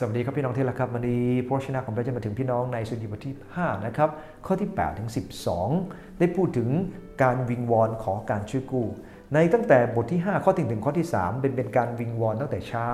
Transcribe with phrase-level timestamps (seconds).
[0.00, 4.10] สวัสดีครับพี่น้องที่รักครับวันนี้พระชนะของพระเจ้ามาถึงพี่น้องในสุดีบทที่ 5 นะครับ
[4.46, 5.08] ข้อที่ 8 ถึง
[5.64, 6.68] 12 ได้พูดถึง
[7.22, 8.86] การวิงวอนขอการช่วยกู้
[9.34, 12.88] ในตั้งแต่บทที่ 5 ข้อที่ถึงข้อที่ 3 เป็นเป็นการวิงวอนตั้งแต่เช้า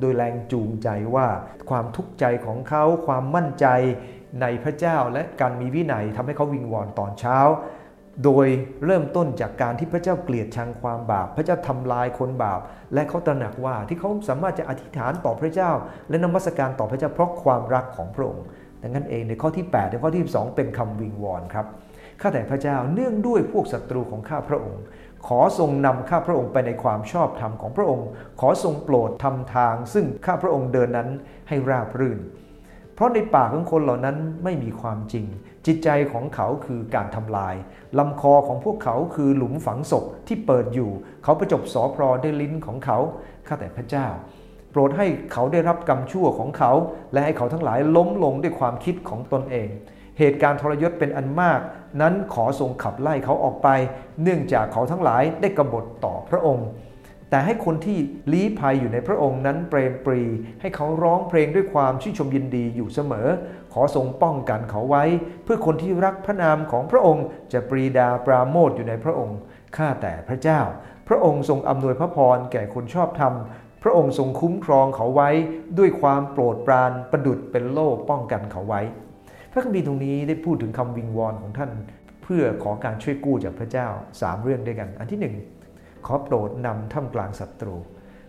[0.00, 1.26] โดยแรงจูงใจว่า
[1.70, 3.66] ความทุกข์ใจของเขาความมั่นใจ
[4.40, 7.38] ในพระเจ้าและการมีวินัยทำให้เขาวิงวอนตอนเช้า
[8.24, 8.46] โดย
[8.84, 12.60] เริ่มต้นจากการที่พระเจ้าเกลียดชังความบาป พระเจ้าทำลายคนบาป
[12.94, 15.70] และเขาตระหนักว่าที่เขาสามารถจะอธิษฐานต่อพระเจ้า
[16.08, 18.44] และนมัสการต่อพระเจ้าเพราะความรักของพระองค์
[18.82, 21.66] ดังนั้นเองในข้อที่8ถึงข้อที่ 12 เป็นคำวิงวอนครับ
[22.20, 24.82] ข้าแต่พระเจ้าเนื่องด้วยพวกศัตรูของข้าพระองค์
[25.26, 28.06] ขอทรงนำข้าพระองค์ไปในความชอบธรรมของพระองค์
[28.40, 31.08] ขอทรงโปรดทำทาง ซึ่งข้าพระองค์เดินนั้น
[31.48, 32.18] ให้ราบรื่น
[32.98, 35.26] เพราะในปากของคนเหล่านั้นไม่มีความจริง
[35.66, 37.54] จิตใจของเขาคือการทำลาย
[37.98, 40.90] ลำคอของพวกเขาคือหลุมฝังศพที่เปิดอยู่
[41.24, 42.98] เขาประจบสอพรด้วยลิ้นของเขา
[43.46, 44.06] ข้าแต่พระเจ้า
[44.70, 46.72] โปรดให้เขาได้รับกรรมชั่วของเขา
[47.12, 49.68] และให้เขาทั้งหลายล้มลงด้วยความคิดของตนเอง
[50.18, 51.60] เหตุการณ์ทรยศเป็นอันมาก
[52.00, 53.68] นั้นขอทรงขับไล่เขาออกไป
[54.22, 56.68] เนื่องจากเขาทั้งหลายได้กบฏต่อพระองค์
[57.30, 57.98] แต่ให้คนที่
[58.32, 60.22] ลี้ภัยอยู่ในพระองค์นั้นเปรมปรี
[60.60, 63.28] ให้เขาร้องเพลงด้วยความชื่นชมยินดีอยู่เสมอ
[63.72, 65.04] ขอทรงป้องกันเขาไว้
[65.44, 69.38] เพื่อคนที่รักพระนามของพระองค์จะปรีดาปราโมทอยู่ในพระองค์
[69.76, 70.60] ข้าแต่พระเจ้า
[71.08, 73.34] พระองค์ทรงอำนวยพระพรแก่คนชอบธรรม
[73.82, 75.30] พระองค์ทรงคุ้มครองเขาไว้
[75.78, 78.80] ด้วยความโปรดปรานประดุดเป็นโล่ป้องกันเขาไว้
[79.52, 81.70] พระคัมภีร์ตรงนี้ได้พูดถึงคำวิงวอนของท่าน
[82.22, 83.88] เพื่อขอการช่วยกู้จากพระเจ้า
[84.18, 85.67] 3เรื่องด้วยกัน อันที่1
[86.06, 87.76] ขอโปรดนำท่ามกลางศัตรู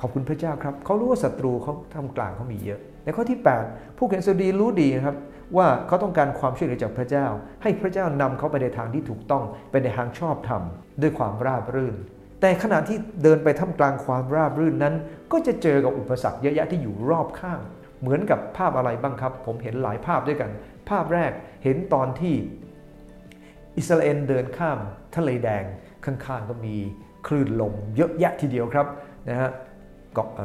[0.00, 5.16] ขอบคุณพระเจ้าครับ เขารู้ว่าศัตรูเขาท่ามกลางเขามีเยอะ ในข้อที่ 8 ผู้เขียนสดีรู้ดีนะครับ
[5.56, 7.26] ว่าเขาต้องการความช่วยเหลือจากพระเจ้า
[7.62, 10.62] ให้พระเจ้านำเขาไปในทางที่ถูกต้องไปในทางชอบธรรม
[11.02, 11.94] ด้วยความราบรื่น
[12.40, 14.94] แต่ขณะที่เดินไปท่ามกลางความราบรื่นนั้น
[15.32, 17.60] ก็จะเจอกับอุปสรรคเยอะแยะที่อยู่รอบข้าง
[18.00, 20.50] เหมือนกับภาพอะไรบ้างครับ ผมเห็นหลายภาพด้วยกัน
[20.88, 21.32] ภาพแรก
[21.64, 22.34] เห็นตอนที่
[23.76, 24.78] อิสราเอลเดินข้าม
[25.16, 25.64] ทะเลแดง
[26.04, 26.76] ข้างๆก็มี
[27.26, 28.86] คลื่นลมเยอะแยะทีเดียวครับ
[29.28, 29.50] นะฮะ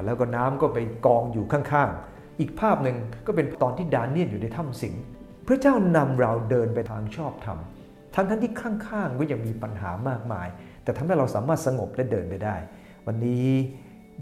[0.06, 2.98] แล้วก็น้ำก็ไปกองอยู่ข้างๆ อีกภาพหนึ่ง
[3.28, 4.94] ก็เป็นตอนที่ดานเนียลอยู่ในถ้ำสิง
[5.48, 7.58] พระเจ้านำเราเดินไปทางชอบธรรม
[8.16, 10.48] ทั้งทั้งที่ข้างๆก็ยังมีปัญหามากมาย
[10.84, 12.56] แต่ทำให้เราสามารถสงบและเดินไปได้
[13.08, 13.48] วันนี้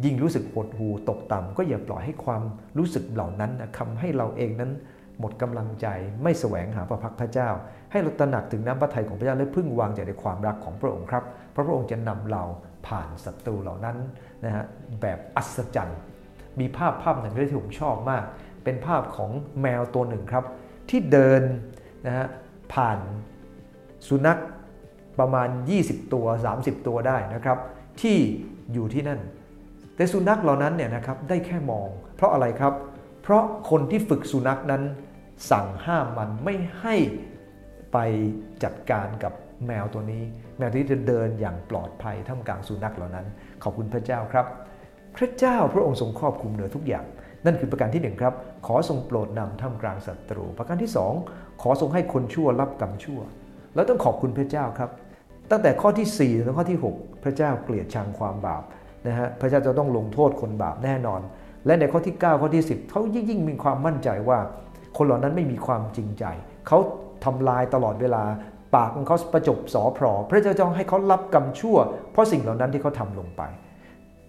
[0.04, 2.42] ยิ่งรู้สึกหดหูตกต่ำก็อย่าปล่อยให้ความ
[2.78, 4.72] รู้สึกเหล่านั้นทำให้เราเองนั้น
[5.20, 5.88] หมดกำลังใจ
[6.24, 7.50] ไม่แสวงหาพระพักพระเจ้า
[7.92, 12.44] ให้เราตระหนักถึงน้ำพระทัยของพระเจ้าและพึ่งวางใจในความรักของพระองค์ครับเพราะพระองค์จะนำเรา
[12.88, 13.98] ผ่านศัตรูเหล่านั้น
[14.46, 14.66] นะฮะ
[15.02, 16.00] แบบอัศจรรย์
[16.60, 18.24] มีภาพภาพหนึ่งที่ผมชอบมาก
[18.64, 20.46] เป็นภาพของแมวตัวหนึ่งครับ
[20.90, 21.42] ที่เดิน
[22.06, 22.28] นะฮะ
[22.74, 23.00] ผ่าน
[24.08, 24.40] สุนัข
[25.20, 25.50] ประมาณ
[25.82, 26.26] 20 ตัว
[26.58, 27.58] 30 ตัวได้นะครับ
[28.02, 28.18] ที่
[28.74, 29.20] อยู่ที่นั่น
[29.96, 32.74] แต่สุนัขเหล่านั้นเนี่ยนะครับได้แค่มอง เพราะอะไรครับ
[33.24, 34.84] เพราะคนที่ฝึกสุนัขนั้น
[35.52, 36.96] สั่งห้ามมันไม่ให้
[37.94, 37.98] ไป
[38.64, 39.34] จัดการกับ
[39.68, 40.24] แมวตัวนี้
[40.58, 43.26] แมวที่จะเดินอย่างปลอดภัยท่ามกลางสุนัขเหล่านั้น
[43.64, 44.46] ขอบคุณพระเจ้าครับ
[45.18, 47.06] พระเจ้าพระองค์ทรงครอบคลุมเหนือทุกอย่าง
[47.46, 48.34] นั่นคือประการที่1ครับ
[48.68, 50.92] ขอทรงโปรดนำท่ามกลางศัตรู ประการที่
[51.26, 53.20] 2 ขอทรงให้คนชั่วรับกรรมชั่ว
[53.76, 54.90] แล้วต้องขอบคุณพระเจ้าครับ
[55.52, 58.64] ตั้งแต่ข้อที่4ถึงข้อที่ 6 พระเจ้าเกลียดชังความบาป
[59.08, 61.22] นะฮะพระเจ้าจะต้องลงโทษคนบาปแน่นอน
[61.66, 64.40] และในข้อที่ 9 ข้อที่ 10เขายิ่งยิ่งมีความมั่นใจว่า
[64.98, 66.26] คนเหล่านั้นไม่มีความจริงใจ
[66.68, 66.78] เขา
[67.26, 68.24] ทำลายตลอดเวลา
[68.76, 71.78] ปากของเขาประจบสอพรอพระเจ้าจะให้เขารับกรรมชั่ว
[72.12, 73.42] เพราะสิ่งเหล่านั้นที่เขาทำลงไป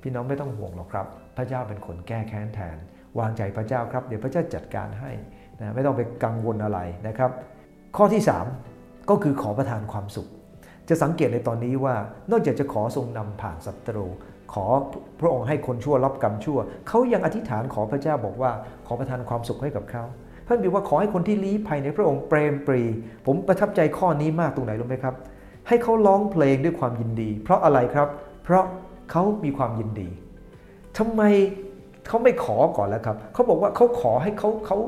[0.03, 2.77] พี่น้องไม่ต้องห่วงหรอกครับ พระเจ้าเป็นคนแก้แค้นแทน
[3.19, 5.13] วางใจพระเจ้าครับ เดี๋ยวพระเจ้าจัดการให้
[5.61, 6.79] นะไม่ต้องไปกังวลอะไร
[7.09, 7.31] นะครับ
[7.97, 8.23] ข้อที่
[8.65, 10.29] 3 ก็คือขอประทานความสุข
[10.89, 11.95] จะสังเกตในตอนนี้ว่า
[12.31, 14.07] นอกจากจะขอทรงนำผ่านศัตรู
[14.55, 14.67] ขอ
[15.21, 16.59] พระองค์ให้คนชั่วรับกรรมชั่ว
[16.89, 18.51] เขายังอธิษฐานขอพระเจ้าบอกว่า
[18.87, 20.05] ขอประทานความสุขให้กับเขา
[20.49, 22.83] ท่านบอกว่าขอให้คนที่ลี้ภัยในพระองค์เปรมปรี
[23.27, 25.15] ผมประทับใจข้อนี้มากตรงไหนรู้ไหมครับ
[25.69, 28.09] ให้เขาร้องเพลงด้วยความยินดี เพราะอะไรครับ
[28.45, 28.65] เพราะ
[29.11, 30.09] เขามีความยินดี
[30.99, 31.23] ทำไม
[32.09, 34.79] เขาไม่ขอก่อนแล้วครับ เขาบอกว่าเขาขอให้เขาเขา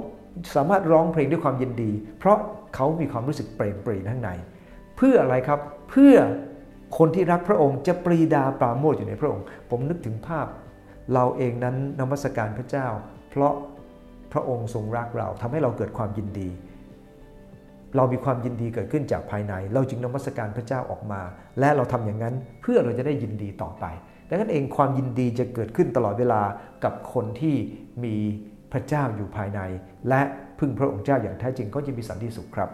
[0.56, 2.38] สามารถร้องเพลงด้วยความยินดี เพราะ
[2.74, 4.30] เขามีความรู้สึกเปรมปรีข้างใน
[4.96, 5.60] เพื่ออะไรครับ
[5.90, 6.14] เพื่อ
[6.98, 10.46] คนที่รักพระองค์จะปรีดาปราโมทอยู่ในพระองค์ ผมนึกถึงภาพ
[11.14, 12.86] เราเองนั้นนมัสการพระเจ้า
[13.30, 13.54] เพราะ
[14.32, 16.48] พระองค์ทรงรักเราทำให้เราเกิดความยินดี
[17.96, 21.22] เรามีความยินดีเกิดขึ้นจากภายใน เราจึงนมัสการพระเจ้าออกมา
[21.60, 23.84] และเราทำอย่างนั้นเพื่อเราจะได้ยินดีต่อไป
[24.28, 26.42] ดังนั้นเองความยินดีจะเกิดขึ้นตลอดเวลา
[26.84, 27.56] กับคนที่
[28.04, 28.16] มี
[28.72, 29.60] พระเจ้าอยู่ภายใน
[30.08, 30.22] และ
[30.58, 32.70] พึ่งพระองค์เจ้าอย่างแท้จริงก็จะมีสันติสุขครับ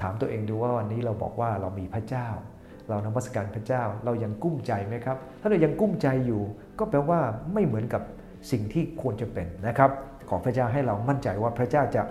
[0.00, 2.28] ถามตัวเองดูว่าวันนี้เราบอกว่าเรามีพระเจ้า
[2.88, 6.42] เรานมัสการพระเจ้า เรายังกุ้มใจไหมครับ ถ้าเรายังกุ้มใจอยู่
[6.78, 7.20] ก็แปลว่า
[7.52, 8.02] ไม่เหมือนกับ
[8.50, 9.90] สิ่งที่ควรจะเป็นนะครับ
[10.28, 12.02] ขอพระเจ้าให้เรามั่นใจว่าพระเจ้าจะ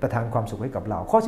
[0.00, 1.18] ประทานความสุขให้กับเรา ข้อ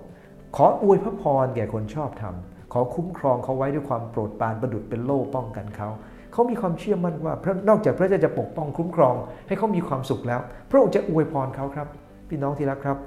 [0.00, 2.34] 12 ขออวยพระพรแก่คนชอบธรรม
[2.72, 5.88] ขอคุ้มครองเขาไว้ด้วยความโปรดปรานประดุดเป็นโล่ป้องกันเขา
[6.32, 9.14] เขามีความเชื่อมั่นว่าพระนอกจากพระเจ้าจะปกป้องคุ้มครอง
[9.48, 11.88] ให้เขามีความสุขแล้ว พระองค์จะอวยพรเขาครับ
[12.28, 12.98] พี่น้องที่รักครับ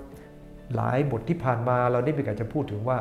[0.76, 2.98] หลายบทที่ผ่านมาเราได้มีการจะพูดถึงว่า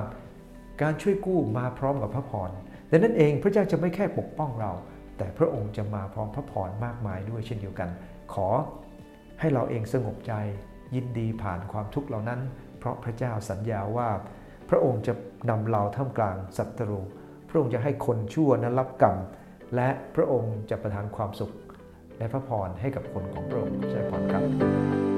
[0.83, 2.51] การช่วยกู้มาพร้อมกับพระพร
[2.91, 4.73] ดังนั้นเองพระเจ้าจะไม่แค่ปกป้องเรา
[5.19, 7.89] แต่พระองค์จะมาพร้อมพระพรมากมายด้วยเช่นเดียวกัน
[8.35, 8.49] ขอ
[9.41, 10.33] ให้เราเองสงบใจ
[10.95, 12.41] ยินดีผ่านความทุกข์เหล่านั้น
[12.79, 14.09] เพราะพระเจ้าสัญญาว่า
[14.69, 15.13] พระองค์จะ
[15.51, 16.99] นำเราท่ามกลางศัตรู
[17.49, 19.17] พระองค์จะให้คนชั่วนั้นรับกรรม
[19.75, 21.53] และพระองค์จะประทานความสุข
[22.19, 25.16] และพระพรให้กับคนของพระองค์ใช่พรครับ